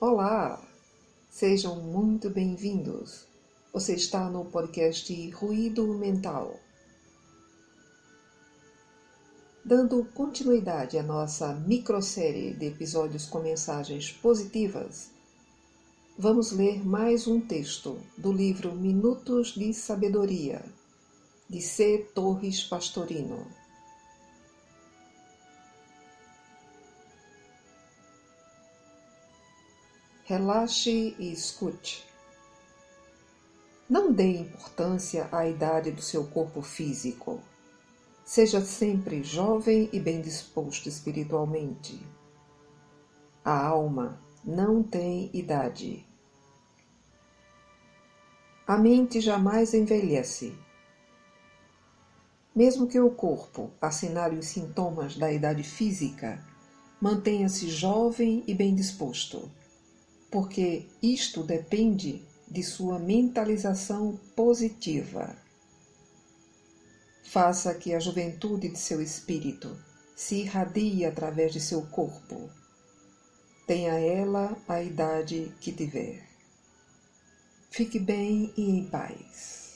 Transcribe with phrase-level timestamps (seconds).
[0.00, 0.62] Olá!
[1.28, 3.26] Sejam muito bem-vindos.
[3.72, 6.54] Você está no podcast Ruído Mental.
[9.64, 15.10] Dando continuidade à nossa microsérie de episódios com mensagens positivas,
[16.16, 20.64] vamos ler mais um texto do livro Minutos de Sabedoria,
[21.50, 22.08] de C.
[22.14, 23.44] Torres Pastorino.
[30.28, 32.06] Relaxe e escute.
[33.88, 37.40] Não dê importância à idade do seu corpo físico.
[38.26, 42.06] Seja sempre jovem e bem disposto espiritualmente.
[43.42, 46.06] A alma não tem idade.
[48.66, 50.54] A mente jamais envelhece.
[52.54, 56.44] Mesmo que o corpo assinale os sintomas da idade física,
[57.00, 59.50] mantenha-se jovem e bem disposto
[60.30, 65.36] porque isto depende de sua mentalização positiva.
[67.22, 69.76] Faça que a juventude de seu espírito
[70.16, 72.50] se irradie através de seu corpo.
[73.66, 76.26] Tenha ela a idade que tiver.
[77.70, 79.67] Fique bem e em paz.